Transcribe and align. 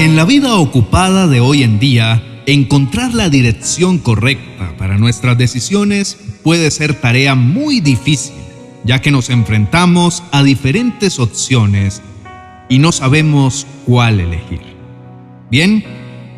En 0.00 0.16
la 0.16 0.24
vida 0.24 0.54
ocupada 0.54 1.26
de 1.26 1.40
hoy 1.40 1.62
en 1.62 1.78
día, 1.78 2.42
encontrar 2.46 3.12
la 3.12 3.28
dirección 3.28 3.98
correcta 3.98 4.74
para 4.78 4.96
nuestras 4.96 5.36
decisiones 5.36 6.16
puede 6.42 6.70
ser 6.70 6.94
tarea 6.94 7.34
muy 7.34 7.80
difícil, 7.80 8.32
ya 8.82 9.02
que 9.02 9.10
nos 9.10 9.28
enfrentamos 9.28 10.22
a 10.32 10.42
diferentes 10.42 11.18
opciones 11.18 12.00
y 12.70 12.78
no 12.78 12.92
sabemos 12.92 13.66
cuál 13.84 14.20
elegir. 14.20 14.62
Bien, 15.50 15.84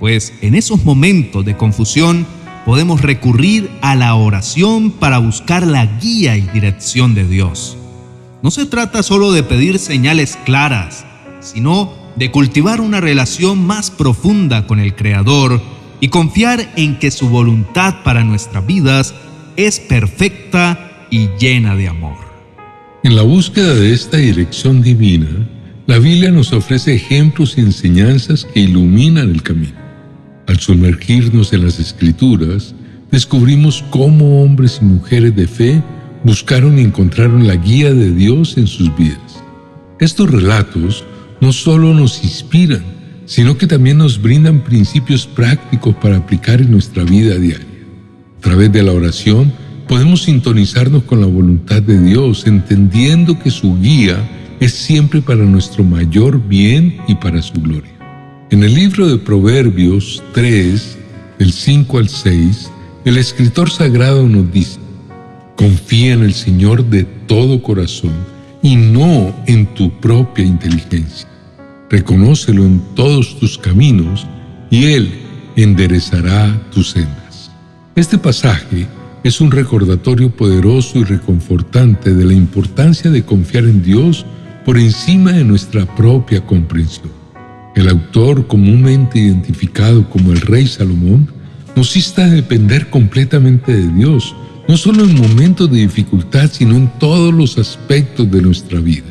pues 0.00 0.32
en 0.42 0.56
esos 0.56 0.84
momentos 0.84 1.44
de 1.44 1.56
confusión 1.56 2.26
podemos 2.66 3.00
recurrir 3.00 3.70
a 3.80 3.94
la 3.94 4.16
oración 4.16 4.90
para 4.90 5.18
buscar 5.18 5.68
la 5.68 5.86
guía 5.86 6.36
y 6.36 6.40
dirección 6.40 7.14
de 7.14 7.28
Dios. 7.28 7.76
No 8.42 8.50
se 8.50 8.66
trata 8.66 9.04
solo 9.04 9.30
de 9.30 9.44
pedir 9.44 9.78
señales 9.78 10.36
claras, 10.44 11.06
sino 11.38 12.01
de 12.16 12.30
cultivar 12.30 12.80
una 12.80 13.00
relación 13.00 13.64
más 13.64 13.90
profunda 13.90 14.66
con 14.66 14.80
el 14.80 14.94
Creador 14.94 15.60
y 16.00 16.08
confiar 16.08 16.72
en 16.76 16.98
que 16.98 17.10
su 17.10 17.28
voluntad 17.28 18.02
para 18.02 18.24
nuestras 18.24 18.66
vidas 18.66 19.14
es 19.56 19.80
perfecta 19.80 21.06
y 21.10 21.28
llena 21.38 21.76
de 21.76 21.88
amor. 21.88 22.16
En 23.04 23.16
la 23.16 23.22
búsqueda 23.22 23.74
de 23.74 23.92
esta 23.92 24.16
dirección 24.16 24.82
divina, 24.82 25.28
la 25.86 25.98
Biblia 25.98 26.30
nos 26.30 26.52
ofrece 26.52 26.94
ejemplos 26.94 27.58
y 27.58 27.60
enseñanzas 27.60 28.44
que 28.44 28.60
iluminan 28.60 29.30
el 29.30 29.42
camino. 29.42 29.80
Al 30.46 30.58
sumergirnos 30.58 31.52
en 31.52 31.64
las 31.64 31.78
escrituras, 31.78 32.74
descubrimos 33.10 33.84
cómo 33.90 34.42
hombres 34.42 34.78
y 34.80 34.84
mujeres 34.84 35.34
de 35.36 35.46
fe 35.46 35.82
buscaron 36.24 36.78
y 36.78 36.82
encontraron 36.82 37.46
la 37.46 37.56
guía 37.56 37.92
de 37.92 38.12
Dios 38.12 38.56
en 38.56 38.66
sus 38.66 38.96
vidas. 38.96 39.42
Estos 39.98 40.30
relatos 40.30 41.04
no 41.42 41.52
solo 41.52 41.92
nos 41.92 42.22
inspiran, 42.22 42.84
sino 43.26 43.58
que 43.58 43.66
también 43.66 43.98
nos 43.98 44.22
brindan 44.22 44.60
principios 44.60 45.26
prácticos 45.26 45.92
para 45.96 46.18
aplicar 46.18 46.60
en 46.60 46.70
nuestra 46.70 47.02
vida 47.02 47.34
diaria. 47.34 47.66
A 48.38 48.40
través 48.40 48.70
de 48.70 48.84
la 48.84 48.92
oración 48.92 49.52
podemos 49.88 50.22
sintonizarnos 50.22 51.02
con 51.02 51.20
la 51.20 51.26
voluntad 51.26 51.82
de 51.82 52.00
Dios, 52.00 52.46
entendiendo 52.46 53.36
que 53.40 53.50
su 53.50 53.76
guía 53.80 54.16
es 54.60 54.72
siempre 54.72 55.20
para 55.20 55.42
nuestro 55.42 55.82
mayor 55.82 56.40
bien 56.46 56.98
y 57.08 57.16
para 57.16 57.42
su 57.42 57.54
gloria. 57.54 57.90
En 58.52 58.62
el 58.62 58.72
libro 58.72 59.08
de 59.08 59.18
Proverbios 59.18 60.22
3, 60.34 60.96
del 61.40 61.52
5 61.52 61.98
al 61.98 62.08
6, 62.08 62.70
el 63.04 63.18
escritor 63.18 63.68
sagrado 63.68 64.28
nos 64.28 64.52
dice, 64.52 64.78
confía 65.56 66.12
en 66.12 66.22
el 66.22 66.34
Señor 66.34 66.84
de 66.88 67.02
todo 67.02 67.60
corazón 67.60 68.14
y 68.62 68.76
no 68.76 69.34
en 69.48 69.66
tu 69.74 69.90
propia 69.98 70.44
inteligencia 70.44 71.31
reconócelo 71.92 72.64
en 72.64 72.80
todos 72.94 73.38
tus 73.38 73.58
caminos 73.58 74.26
y 74.70 74.86
Él 74.86 75.12
enderezará 75.56 76.58
tus 76.72 76.92
sendas. 76.92 77.50
Este 77.94 78.16
pasaje 78.16 78.88
es 79.22 79.42
un 79.42 79.50
recordatorio 79.50 80.30
poderoso 80.30 80.98
y 80.98 81.04
reconfortante 81.04 82.14
de 82.14 82.24
la 82.24 82.32
importancia 82.32 83.10
de 83.10 83.22
confiar 83.22 83.64
en 83.64 83.82
Dios 83.82 84.24
por 84.64 84.78
encima 84.78 85.32
de 85.32 85.44
nuestra 85.44 85.84
propia 85.94 86.44
comprensión. 86.46 87.12
El 87.76 87.90
autor, 87.90 88.46
comúnmente 88.46 89.18
identificado 89.18 90.08
como 90.08 90.32
el 90.32 90.40
rey 90.40 90.66
Salomón, 90.66 91.30
nos 91.76 91.94
insta 91.94 92.24
a 92.24 92.30
depender 92.30 92.88
completamente 92.88 93.76
de 93.76 93.88
Dios, 93.88 94.34
no 94.66 94.78
solo 94.78 95.04
en 95.04 95.14
momentos 95.14 95.70
de 95.70 95.80
dificultad, 95.80 96.50
sino 96.50 96.74
en 96.74 96.90
todos 96.98 97.34
los 97.34 97.58
aspectos 97.58 98.30
de 98.30 98.40
nuestra 98.40 98.80
vida. 98.80 99.08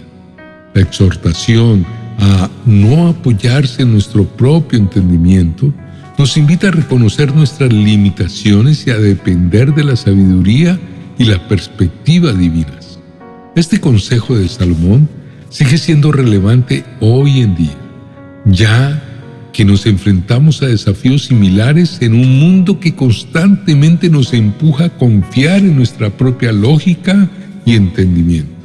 La 0.73 0.81
exhortación 0.81 1.85
a 2.21 2.49
no 2.65 3.07
apoyarse 3.07 3.81
en 3.81 3.91
nuestro 3.91 4.25
propio 4.25 4.79
entendimiento, 4.79 5.73
nos 6.17 6.37
invita 6.37 6.67
a 6.67 6.71
reconocer 6.71 7.35
nuestras 7.35 7.73
limitaciones 7.73 8.85
y 8.85 8.91
a 8.91 8.97
depender 8.97 9.73
de 9.73 9.83
la 9.83 9.95
sabiduría 9.95 10.79
y 11.17 11.25
la 11.25 11.47
perspectiva 11.47 12.31
divinas. 12.31 12.99
Este 13.55 13.81
consejo 13.81 14.37
de 14.37 14.47
Salomón 14.47 15.09
sigue 15.49 15.77
siendo 15.77 16.11
relevante 16.11 16.85
hoy 16.99 17.41
en 17.41 17.55
día, 17.55 17.75
ya 18.45 19.03
que 19.51 19.65
nos 19.65 19.85
enfrentamos 19.87 20.61
a 20.61 20.67
desafíos 20.67 21.25
similares 21.25 21.97
en 22.01 22.13
un 22.13 22.39
mundo 22.39 22.79
que 22.79 22.95
constantemente 22.95 24.09
nos 24.09 24.31
empuja 24.33 24.85
a 24.85 24.97
confiar 24.97 25.59
en 25.59 25.75
nuestra 25.75 26.11
propia 26.11 26.51
lógica 26.51 27.29
y 27.65 27.73
entendimiento. 27.73 28.60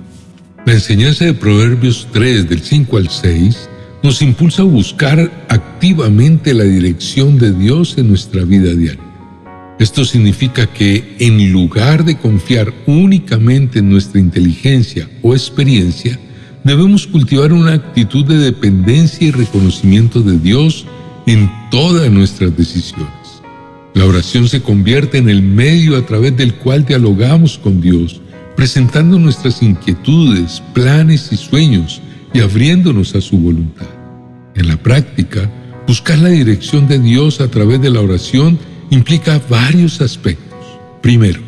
La 0.67 0.73
enseñanza 0.73 1.25
de 1.25 1.33
Proverbios 1.33 2.09
3 2.13 2.49
del 2.49 2.61
5 2.61 2.97
al 2.97 3.09
6 3.09 3.71
nos 4.03 4.21
impulsa 4.21 4.63
a 4.63 4.65
buscar 4.65 5.47
activamente 5.49 6.53
la 6.53 6.65
dirección 6.65 7.39
de 7.39 7.53
Dios 7.53 7.97
en 7.99 8.09
nuestra 8.09 8.43
vida 8.43 8.75
diaria. 8.75 9.01
Esto 9.79 10.05
significa 10.05 10.67
que 10.67 11.15
en 11.21 11.53
lugar 11.53 12.05
de 12.05 12.19
confiar 12.19 12.75
únicamente 12.89 13.79
en 13.79 13.91
nuestra 13.91 14.19
inteligencia 14.19 15.09
o 15.23 15.35
experiencia, 15.35 16.19
debemos 16.65 17.07
cultivar 17.07 17.53
una 17.53 17.75
actitud 17.75 18.25
de 18.25 18.39
dependencia 18.39 19.29
y 19.29 19.31
reconocimiento 19.31 20.21
de 20.21 20.37
Dios 20.37 20.85
en 21.29 21.49
todas 21.71 22.11
nuestras 22.11 22.57
decisiones. 22.57 23.07
La 23.95 24.05
oración 24.05 24.49
se 24.49 24.61
convierte 24.61 25.19
en 25.19 25.29
el 25.29 25.43
medio 25.43 25.97
a 25.97 26.05
través 26.05 26.37
del 26.37 26.55
cual 26.55 26.85
dialogamos 26.85 27.57
con 27.57 27.81
Dios 27.81 28.21
presentando 28.57 29.19
nuestras 29.19 29.63
inquietudes, 29.63 30.63
planes 30.73 31.31
y 31.31 31.37
sueños 31.37 32.01
y 32.33 32.41
abriéndonos 32.41 33.15
a 33.15 33.21
su 33.21 33.39
voluntad. 33.39 33.87
En 34.55 34.69
la 34.69 34.77
práctica, 34.77 35.51
buscar 35.87 36.19
la 36.19 36.31
dirección 36.31 36.89
de 36.89 36.99
Dios 36.99 37.41
a 37.41 37.49
través 37.49 37.81
de 37.81 37.91
la 37.91 38.01
oración 38.01 38.59
implica 38.91 39.41
varios 39.49 40.01
aspectos. 40.01 40.59
Primero, 41.03 41.41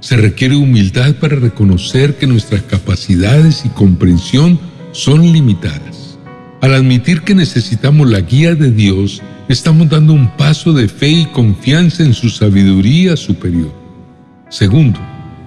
se 0.00 0.16
requiere 0.16 0.54
humildad 0.54 1.14
para 1.16 1.36
reconocer 1.36 2.16
que 2.16 2.26
nuestras 2.26 2.62
capacidades 2.62 3.64
y 3.64 3.70
comprensión 3.70 4.58
son 4.92 5.32
limitadas. 5.32 6.18
Al 6.60 6.74
admitir 6.74 7.22
que 7.22 7.34
necesitamos 7.34 8.08
la 8.08 8.20
guía 8.20 8.54
de 8.54 8.70
Dios, 8.70 9.22
estamos 9.48 9.88
dando 9.88 10.12
un 10.12 10.28
paso 10.36 10.72
de 10.72 10.88
fe 10.88 11.08
y 11.08 11.26
confianza 11.26 12.04
en 12.04 12.14
su 12.14 12.30
sabiduría 12.30 13.16
superior. 13.16 13.72
Segundo, 14.48 15.00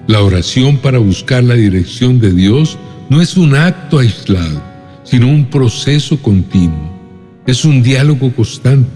la 0.07 0.21
oración 0.21 0.77
para 0.77 0.99
buscar 0.99 1.43
la 1.43 1.55
dirección 1.55 2.19
de 2.19 2.31
Dios 2.33 2.77
no 3.09 3.21
es 3.21 3.35
un 3.35 3.55
acto 3.55 3.99
aislado, 3.99 4.61
sino 5.03 5.27
un 5.27 5.45
proceso 5.45 6.17
continuo. 6.21 6.97
Es 7.45 7.65
un 7.65 7.83
diálogo 7.83 8.33
constante, 8.33 8.89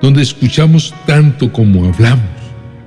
donde 0.00 0.22
escuchamos 0.22 0.94
tanto 1.06 1.52
como 1.52 1.86
hablamos, 1.86 2.24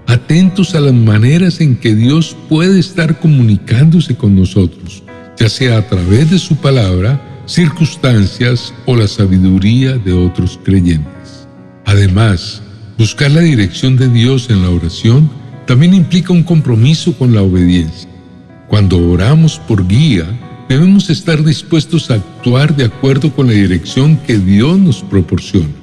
atentos 0.07 0.73
a 0.73 0.79
las 0.79 0.93
maneras 0.93 1.59
en 1.59 1.75
que 1.75 1.95
Dios 1.95 2.35
puede 2.47 2.79
estar 2.79 3.19
comunicándose 3.19 4.15
con 4.15 4.35
nosotros, 4.35 5.03
ya 5.37 5.49
sea 5.49 5.77
a 5.77 5.87
través 5.87 6.31
de 6.31 6.39
su 6.39 6.55
palabra, 6.55 7.21
circunstancias 7.45 8.73
o 8.85 8.95
la 8.95 9.07
sabiduría 9.07 9.97
de 9.97 10.13
otros 10.13 10.59
creyentes. 10.63 11.47
Además, 11.85 12.61
buscar 12.97 13.31
la 13.31 13.41
dirección 13.41 13.97
de 13.97 14.07
Dios 14.07 14.49
en 14.49 14.61
la 14.61 14.69
oración 14.69 15.29
también 15.65 15.93
implica 15.93 16.33
un 16.33 16.43
compromiso 16.43 17.13
con 17.13 17.33
la 17.33 17.41
obediencia. 17.41 18.09
Cuando 18.67 18.97
oramos 19.09 19.59
por 19.59 19.87
guía, 19.87 20.25
debemos 20.69 21.09
estar 21.09 21.43
dispuestos 21.43 22.09
a 22.09 22.15
actuar 22.15 22.75
de 22.75 22.85
acuerdo 22.85 23.31
con 23.31 23.47
la 23.47 23.53
dirección 23.53 24.17
que 24.17 24.37
Dios 24.37 24.77
nos 24.79 25.01
proporciona, 25.01 25.73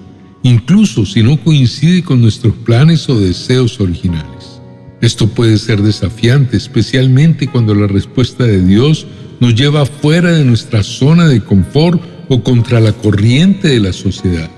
incluso 0.42 1.06
si 1.06 1.22
no 1.22 1.36
coincide 1.38 2.02
con 2.02 2.20
nuestros 2.20 2.54
planes 2.54 3.08
o 3.08 3.18
deseos 3.18 3.80
originales. 3.80 4.60
Esto 5.00 5.28
puede 5.28 5.58
ser 5.58 5.82
desafiante, 5.82 6.56
especialmente 6.56 7.48
cuando 7.48 7.74
la 7.74 7.88
respuesta 7.88 8.44
de 8.44 8.64
Dios 8.64 9.06
nos 9.40 9.54
lleva 9.54 9.84
fuera 9.84 10.30
de 10.32 10.44
nuestra 10.44 10.84
zona 10.84 11.26
de 11.26 11.40
confort 11.40 12.00
o 12.28 12.42
contra 12.42 12.78
la 12.78 12.92
corriente 12.92 13.68
de 13.68 13.80
la 13.80 13.92
sociedad. 13.92 14.48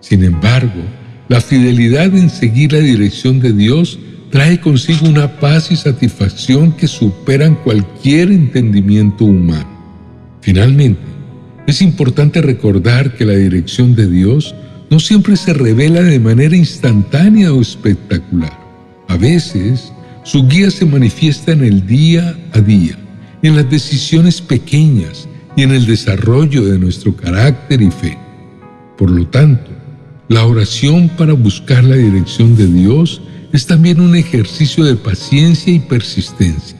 Sin 0.00 0.22
embargo, 0.22 0.82
la 1.28 1.40
fidelidad 1.40 2.14
en 2.14 2.28
seguir 2.28 2.72
la 2.72 2.80
dirección 2.80 3.40
de 3.40 3.52
Dios 3.52 3.98
trae 4.30 4.60
consigo 4.60 5.08
una 5.08 5.40
paz 5.40 5.70
y 5.70 5.76
satisfacción 5.76 6.72
que 6.72 6.86
superan 6.86 7.56
cualquier 7.56 8.30
entendimiento 8.30 9.24
humano. 9.24 9.68
Finalmente, 10.40 11.00
es 11.66 11.82
importante 11.82 12.40
recordar 12.40 13.16
que 13.16 13.24
la 13.24 13.34
dirección 13.34 13.94
de 13.94 14.08
Dios 14.08 14.54
no 14.88 14.98
siempre 14.98 15.36
se 15.36 15.52
revela 15.52 16.02
de 16.02 16.18
manera 16.18 16.56
instantánea 16.56 17.52
o 17.52 17.60
espectacular. 17.60 18.58
A 19.08 19.16
veces, 19.16 19.92
su 20.22 20.46
guía 20.46 20.70
se 20.70 20.86
manifiesta 20.86 21.52
en 21.52 21.64
el 21.64 21.86
día 21.86 22.36
a 22.52 22.60
día, 22.60 22.98
en 23.42 23.56
las 23.56 23.68
decisiones 23.70 24.40
pequeñas 24.40 25.28
y 25.56 25.62
en 25.62 25.72
el 25.72 25.86
desarrollo 25.86 26.64
de 26.64 26.78
nuestro 26.78 27.14
carácter 27.14 27.82
y 27.82 27.90
fe. 27.90 28.16
Por 28.96 29.10
lo 29.10 29.26
tanto, 29.26 29.70
la 30.28 30.44
oración 30.44 31.08
para 31.18 31.32
buscar 31.32 31.82
la 31.82 31.96
dirección 31.96 32.56
de 32.56 32.66
Dios 32.66 33.22
es 33.52 33.66
también 33.66 34.00
un 34.00 34.14
ejercicio 34.14 34.84
de 34.84 34.96
paciencia 34.96 35.72
y 35.72 35.80
persistencia, 35.80 36.78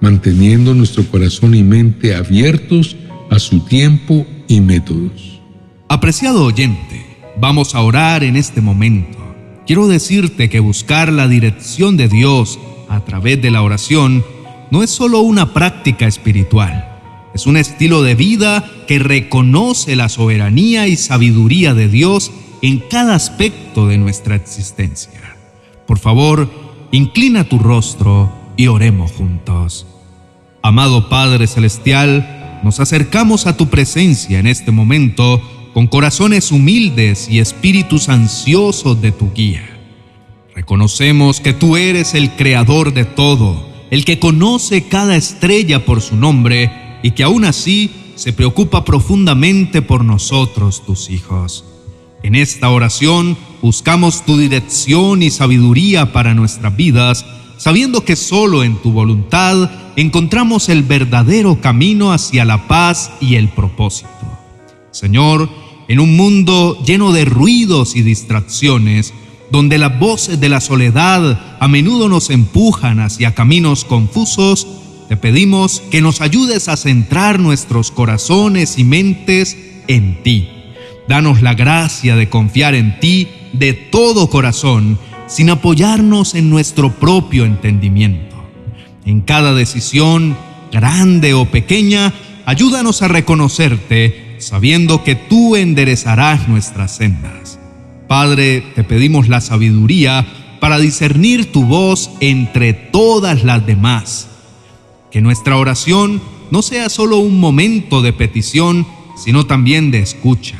manteniendo 0.00 0.74
nuestro 0.74 1.04
corazón 1.04 1.54
y 1.54 1.62
mente 1.62 2.14
abiertos 2.14 2.96
a 3.30 3.38
su 3.38 3.60
tiempo 3.60 4.26
y 4.48 4.60
métodos. 4.60 5.40
Apreciado 5.88 6.44
oyente, 6.44 7.06
vamos 7.36 7.74
a 7.74 7.80
orar 7.80 8.24
en 8.24 8.36
este 8.36 8.60
momento. 8.60 9.18
Quiero 9.66 9.86
decirte 9.86 10.48
que 10.48 10.58
buscar 10.58 11.12
la 11.12 11.28
dirección 11.28 11.96
de 11.96 12.08
Dios 12.08 12.58
a 12.88 13.04
través 13.04 13.40
de 13.40 13.52
la 13.52 13.62
oración 13.62 14.24
no 14.72 14.82
es 14.82 14.90
solo 14.90 15.20
una 15.20 15.52
práctica 15.52 16.06
espiritual, 16.06 16.98
es 17.34 17.46
un 17.46 17.56
estilo 17.56 18.02
de 18.02 18.16
vida 18.16 18.68
que 18.88 18.98
reconoce 18.98 19.94
la 19.94 20.08
soberanía 20.08 20.88
y 20.88 20.96
sabiduría 20.96 21.74
de 21.74 21.88
Dios 21.88 22.32
en 22.62 22.80
cada 22.80 23.14
aspecto 23.14 23.86
de 23.86 23.98
nuestra 23.98 24.34
existencia. 24.34 25.39
Por 25.90 25.98
favor, 25.98 26.48
inclina 26.92 27.48
tu 27.48 27.58
rostro 27.58 28.30
y 28.56 28.68
oremos 28.68 29.10
juntos. 29.10 29.88
Amado 30.62 31.08
Padre 31.08 31.48
Celestial, 31.48 32.60
nos 32.62 32.78
acercamos 32.78 33.48
a 33.48 33.56
tu 33.56 33.70
presencia 33.70 34.38
en 34.38 34.46
este 34.46 34.70
momento 34.70 35.42
con 35.74 35.88
corazones 35.88 36.52
humildes 36.52 37.28
y 37.28 37.40
espíritus 37.40 38.08
ansiosos 38.08 39.02
de 39.02 39.10
tu 39.10 39.32
guía. 39.32 39.68
Reconocemos 40.54 41.40
que 41.40 41.54
tú 41.54 41.76
eres 41.76 42.14
el 42.14 42.36
creador 42.36 42.94
de 42.94 43.04
todo, 43.04 43.68
el 43.90 44.04
que 44.04 44.20
conoce 44.20 44.84
cada 44.84 45.16
estrella 45.16 45.84
por 45.84 46.02
su 46.02 46.14
nombre 46.14 47.00
y 47.02 47.10
que 47.10 47.24
aún 47.24 47.44
así 47.44 47.90
se 48.14 48.32
preocupa 48.32 48.84
profundamente 48.84 49.82
por 49.82 50.04
nosotros, 50.04 50.86
tus 50.86 51.10
hijos. 51.10 51.64
En 52.22 52.34
esta 52.34 52.68
oración 52.70 53.36
buscamos 53.62 54.24
tu 54.26 54.36
dirección 54.36 55.22
y 55.22 55.30
sabiduría 55.30 56.12
para 56.12 56.34
nuestras 56.34 56.76
vidas, 56.76 57.24
sabiendo 57.56 58.04
que 58.04 58.14
solo 58.14 58.62
en 58.62 58.76
tu 58.76 58.92
voluntad 58.92 59.70
encontramos 59.96 60.68
el 60.68 60.82
verdadero 60.82 61.60
camino 61.60 62.12
hacia 62.12 62.44
la 62.44 62.68
paz 62.68 63.10
y 63.20 63.36
el 63.36 63.48
propósito. 63.48 64.10
Señor, 64.90 65.48
en 65.88 65.98
un 65.98 66.16
mundo 66.16 66.78
lleno 66.84 67.12
de 67.12 67.24
ruidos 67.24 67.96
y 67.96 68.02
distracciones, 68.02 69.14
donde 69.50 69.78
las 69.78 69.98
voces 69.98 70.38
de 70.40 70.48
la 70.48 70.60
soledad 70.60 71.56
a 71.58 71.68
menudo 71.68 72.08
nos 72.08 72.30
empujan 72.30 73.00
hacia 73.00 73.34
caminos 73.34 73.84
confusos, 73.84 74.66
te 75.08 75.16
pedimos 75.16 75.82
que 75.90 76.00
nos 76.00 76.20
ayudes 76.20 76.68
a 76.68 76.76
centrar 76.76 77.40
nuestros 77.40 77.90
corazones 77.90 78.78
y 78.78 78.84
mentes 78.84 79.56
en 79.88 80.22
ti. 80.22 80.59
Danos 81.08 81.42
la 81.42 81.54
gracia 81.54 82.16
de 82.16 82.28
confiar 82.28 82.74
en 82.74 82.98
ti 83.00 83.28
de 83.52 83.72
todo 83.72 84.30
corazón, 84.30 84.98
sin 85.26 85.50
apoyarnos 85.50 86.34
en 86.34 86.50
nuestro 86.50 86.92
propio 86.92 87.44
entendimiento. 87.44 88.36
En 89.04 89.20
cada 89.20 89.54
decisión, 89.54 90.36
grande 90.72 91.34
o 91.34 91.46
pequeña, 91.46 92.12
ayúdanos 92.46 93.02
a 93.02 93.08
reconocerte, 93.08 94.36
sabiendo 94.38 95.04
que 95.04 95.14
tú 95.14 95.56
enderezarás 95.56 96.48
nuestras 96.48 96.96
sendas. 96.96 97.58
Padre, 98.08 98.64
te 98.74 98.82
pedimos 98.82 99.28
la 99.28 99.40
sabiduría 99.40 100.26
para 100.60 100.78
discernir 100.78 101.52
tu 101.52 101.64
voz 101.64 102.10
entre 102.20 102.72
todas 102.72 103.44
las 103.44 103.64
demás. 103.66 104.28
Que 105.10 105.20
nuestra 105.20 105.56
oración 105.56 106.20
no 106.50 106.62
sea 106.62 106.88
solo 106.88 107.18
un 107.18 107.40
momento 107.40 108.02
de 108.02 108.12
petición, 108.12 108.86
sino 109.16 109.46
también 109.46 109.90
de 109.90 110.00
escucha, 110.00 110.58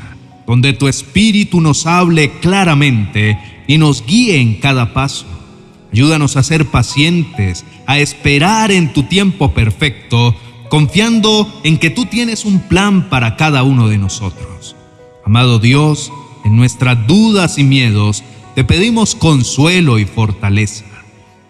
donde 0.51 0.73
tu 0.73 0.89
Espíritu 0.89 1.61
nos 1.61 1.87
hable 1.87 2.33
claramente 2.41 3.39
y 3.69 3.79
nos 3.79 4.05
guíe 4.05 4.41
en 4.41 4.55
cada 4.57 4.93
paso. 4.93 5.25
Ayúdanos 5.93 6.37
a 6.37 6.43
ser 6.43 6.67
pacientes, 6.67 7.65
a 7.87 8.01
esperar 8.01 8.73
en 8.73 8.93
tu 8.93 9.05
tiempo 9.05 9.55
perfecto, 9.55 10.35
confiando 10.69 11.61
en 11.63 11.79
que 11.79 11.91
tú 11.91 12.07
tienes 12.07 12.45
un 12.45 12.59
plan 12.59 13.09
para 13.09 13.37
cada 13.37 13.63
uno 13.63 13.87
de 13.87 13.99
nosotros. 13.99 14.75
Amado 15.25 15.61
Dios, 15.61 16.13
en 16.45 16.57
nuestras 16.57 17.07
dudas 17.07 17.57
y 17.57 17.63
miedos, 17.63 18.25
te 18.57 18.65
pedimos 18.65 19.15
consuelo 19.15 20.01
y 20.01 20.05
fortaleza. 20.05 20.85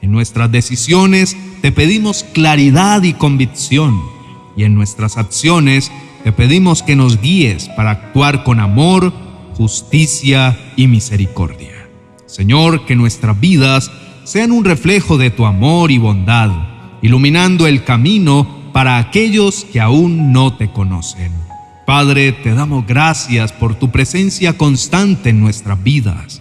En 0.03 0.13
nuestras 0.13 0.53
decisiones 0.53 1.39
te 1.63 1.73
pedimos 1.73 2.23
claridad 2.35 3.03
y 3.03 3.15
convicción. 3.15 3.99
Y 4.59 4.65
en 4.65 4.75
nuestras 4.75 5.17
acciones 5.17 5.91
te 6.25 6.33
pedimos 6.33 6.83
que 6.83 6.97
nos 6.97 7.21
guíes 7.21 7.69
para 7.71 7.91
actuar 7.91 8.45
con 8.45 8.61
amor, 8.61 9.13
justicia 9.57 10.59
y 10.77 10.87
misericordia. 10.87 11.89
Señor, 12.27 12.85
que 12.87 12.95
nuestras 12.97 13.39
vidas 13.41 13.91
sean 14.25 14.53
un 14.53 14.65
reflejo 14.65 15.19
de 15.19 15.31
tu 15.31 15.47
amor 15.47 15.91
y 15.91 15.99
bondad, 15.99 16.51
iluminando 17.03 17.67
el 17.67 17.85
camino 17.85 18.47
para 18.73 18.99
aquellos 18.99 19.65
que 19.65 19.81
aún 19.81 20.33
no 20.33 20.57
te 20.57 20.71
conocen. 20.71 21.33
Padre, 21.87 22.33
te 22.33 22.55
damos 22.55 22.87
gracias 22.87 23.53
por 23.53 23.75
tu 23.75 23.91
presencia 23.91 24.57
constante 24.57 25.31
en 25.31 25.41
nuestras 25.41 25.83
vidas. 25.83 26.41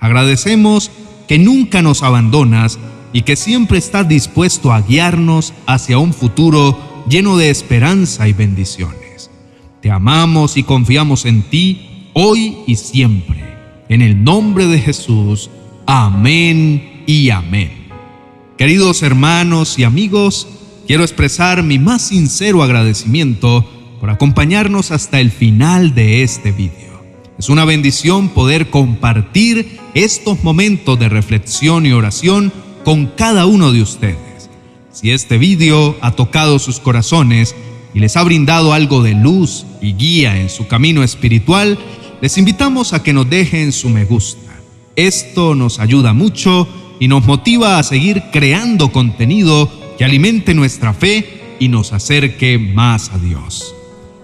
Agradecemos 0.00 0.90
que 1.28 1.38
nunca 1.38 1.82
nos 1.82 2.02
abandonas 2.02 2.78
y 3.12 3.22
que 3.22 3.36
siempre 3.36 3.78
estás 3.78 4.08
dispuesto 4.08 4.72
a 4.72 4.80
guiarnos 4.80 5.52
hacia 5.66 5.98
un 5.98 6.12
futuro 6.12 7.04
lleno 7.08 7.36
de 7.36 7.50
esperanza 7.50 8.26
y 8.26 8.32
bendiciones. 8.32 8.99
Te 9.80 9.90
amamos 9.90 10.58
y 10.58 10.62
confiamos 10.62 11.24
en 11.24 11.42
ti 11.42 12.10
hoy 12.12 12.58
y 12.66 12.76
siempre. 12.76 13.42
En 13.88 14.02
el 14.02 14.22
nombre 14.22 14.66
de 14.66 14.78
Jesús. 14.78 15.48
Amén 15.86 17.02
y 17.06 17.30
amén. 17.30 17.88
Queridos 18.58 19.02
hermanos 19.02 19.78
y 19.78 19.84
amigos, 19.84 20.46
quiero 20.86 21.02
expresar 21.02 21.62
mi 21.62 21.78
más 21.78 22.02
sincero 22.02 22.62
agradecimiento 22.62 23.66
por 24.00 24.10
acompañarnos 24.10 24.90
hasta 24.90 25.18
el 25.18 25.30
final 25.30 25.94
de 25.94 26.22
este 26.22 26.52
video. 26.52 27.02
Es 27.38 27.48
una 27.48 27.64
bendición 27.64 28.28
poder 28.28 28.68
compartir 28.68 29.78
estos 29.94 30.44
momentos 30.44 30.98
de 30.98 31.08
reflexión 31.08 31.86
y 31.86 31.92
oración 31.92 32.52
con 32.84 33.06
cada 33.06 33.46
uno 33.46 33.72
de 33.72 33.80
ustedes. 33.80 34.50
Si 34.92 35.10
este 35.10 35.38
video 35.38 35.96
ha 36.02 36.10
tocado 36.12 36.58
sus 36.58 36.80
corazones 36.80 37.56
y 37.94 38.00
les 38.00 38.16
ha 38.16 38.22
brindado 38.22 38.72
algo 38.72 39.02
de 39.02 39.14
luz 39.14 39.66
y 39.80 39.94
guía 39.94 40.40
en 40.40 40.48
su 40.48 40.66
camino 40.66 41.02
espiritual, 41.02 41.78
les 42.20 42.36
invitamos 42.38 42.92
a 42.92 43.02
que 43.02 43.12
nos 43.12 43.28
dejen 43.28 43.72
su 43.72 43.88
me 43.88 44.04
gusta. 44.04 44.52
Esto 44.96 45.54
nos 45.54 45.78
ayuda 45.78 46.12
mucho 46.12 46.68
y 46.98 47.08
nos 47.08 47.24
motiva 47.24 47.78
a 47.78 47.82
seguir 47.82 48.24
creando 48.30 48.92
contenido 48.92 49.70
que 49.96 50.04
alimente 50.04 50.54
nuestra 50.54 50.92
fe 50.92 51.56
y 51.58 51.68
nos 51.68 51.92
acerque 51.92 52.58
más 52.58 53.10
a 53.10 53.18
Dios. 53.18 53.74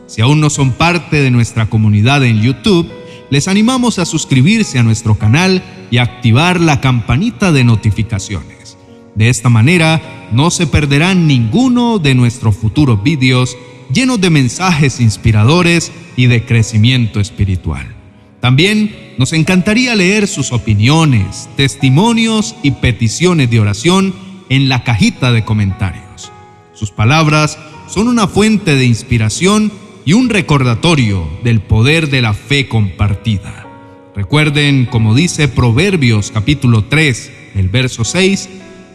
Si 0.07 0.21
aún 0.21 0.41
no 0.41 0.51
son 0.51 0.73
parte 0.73 1.23
de 1.23 1.31
nuestra 1.31 1.67
comunidad 1.67 2.25
en 2.25 2.43
YouTube, 2.43 2.89
les 3.31 3.49
animamos 3.49 3.99
a 3.99 4.05
suscribirse 4.07 4.79
a 4.79 4.83
nuestro 4.83 5.17
canal 5.17 5.63
y 5.91 5.99
activar 5.99 6.61
la 6.61 6.81
campanita 6.81 7.53
de 7.53 7.65
notificaciones. 7.65 8.77
De 9.15 9.29
esta 9.29 9.49
manera, 9.49 10.01
no 10.33 10.51
se 10.51 10.67
perderán 10.67 11.27
ninguno 11.27 11.99
de 11.99 12.15
nuestros 12.15 12.56
futuros 12.56 13.03
vídeos 13.03 13.56
llenos 13.93 14.21
de 14.21 14.31
mensajes 14.31 15.01
inspiradores 15.01 15.93
y 16.17 16.27
de 16.27 16.45
crecimiento 16.45 17.21
espiritual. 17.21 17.95
También 18.41 19.15
nos 19.19 19.33
encantaría 19.33 19.95
leer 19.95 20.29
sus 20.29 20.53
opiniones, 20.53 21.49
testimonios 21.56 22.55
y 22.63 22.73
peticiones 22.73 23.51
de 23.51 23.61
oración 23.61 24.15
en 24.49 24.69
la 24.69 24.85
cajita 24.85 25.33
de 25.33 25.45
comentarios. 25.45 26.31
Sus 26.75 26.91
palabras 26.91 27.59
son 27.89 28.09
una 28.09 28.29
fuente 28.29 28.77
de 28.77 28.85
inspiración 28.85 29.73
y 30.05 30.13
un 30.13 30.29
recordatorio 30.29 31.29
del 31.43 31.61
poder 31.61 32.11
de 32.11 32.23
la 32.23 32.35
fe 32.35 32.69
compartida. 32.69 33.67
Recuerden, 34.15 34.87
como 34.87 35.15
dice 35.15 35.49
Proverbios 35.49 36.31
capítulo 36.31 36.85
3, 36.85 37.33
el 37.56 37.69
verso 37.69 38.05
6, 38.05 38.49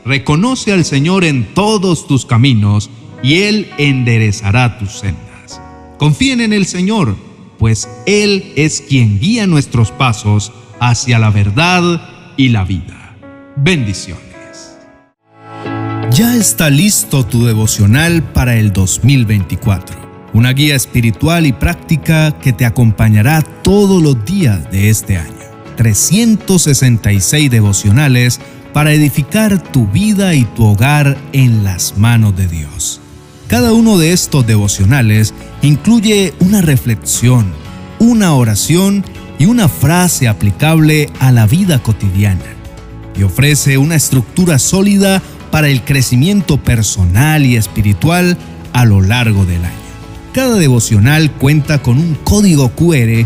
reconoce 0.06 0.72
al 0.72 0.86
Señor 0.86 1.24
en 1.24 1.54
todos 1.54 2.08
tus 2.08 2.26
caminos 2.26 2.90
y 3.24 3.42
Él 3.42 3.70
enderezará 3.78 4.78
tus 4.78 5.00
sendas. 5.00 5.62
Confíen 5.98 6.42
en 6.42 6.54
el 6.54 6.66
Señor, 6.66 7.16
pues 7.60 7.90
Él 8.06 8.54
es 8.56 8.82
quien 8.82 9.20
guía 9.20 9.48
nuestros 9.48 9.92
pasos 9.92 10.52
hacia 10.80 11.20
la 11.20 11.30
verdad 11.30 12.34
y 12.38 12.50
la 12.50 12.64
vida. 12.64 13.16
Bendiciones. 13.56 14.78
Ya 16.12 16.36
está 16.36 16.70
listo 16.70 17.26
tu 17.26 17.46
devocional 17.46 18.24
para 18.24 18.58
el 18.58 18.74
2024 18.74 20.12
una 20.34 20.54
guía 20.54 20.76
espiritual 20.76 21.46
y 21.46 21.52
práctica 21.52 22.38
que 22.40 22.54
te 22.54 22.66
acompañará 22.66 23.42
todos 23.42 24.02
los 24.02 24.24
días 24.26 24.72
de 24.72 24.90
este 24.90 25.18
año. 25.18 25.34
366 25.76 27.50
devocionales 27.50 28.40
para 28.74 28.94
edificar 28.94 29.62
tu 29.62 29.88
vida 29.88 30.34
y 30.34 30.46
tu 30.46 30.66
hogar 30.66 31.18
en 31.34 31.64
las 31.64 31.98
manos 31.98 32.36
de 32.36 32.48
Dios. 32.48 33.02
Cada 33.48 33.74
uno 33.74 33.98
de 33.98 34.14
estos 34.14 34.48
devocionales 34.48 35.34
incluye 35.62 36.34
una 36.40 36.62
reflexión, 36.62 37.52
una 38.00 38.34
oración 38.34 39.04
y 39.40 39.46
una 39.46 39.68
frase 39.68 40.28
aplicable 40.28 41.10
a 41.20 41.32
la 41.32 41.48
vida 41.48 41.84
cotidiana 41.84 42.42
y 43.16 43.24
ofrece 43.24 43.78
una 43.78 43.96
estructura 43.96 44.58
sólida 44.58 45.22
para 45.52 45.68
el 45.68 45.84
crecimiento 45.84 46.58
personal 46.58 47.46
y 47.46 47.58
espiritual 47.58 48.38
a 48.72 48.86
lo 48.86 49.02
largo 49.02 49.46
del 49.46 49.66
año. 49.66 49.76
Cada 50.34 50.56
devocional 50.56 51.30
cuenta 51.32 51.82
con 51.82 51.98
un 51.98 52.16
código 52.24 52.70
QR 52.70 53.26